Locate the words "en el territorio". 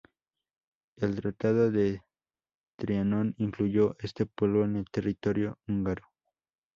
4.65-5.59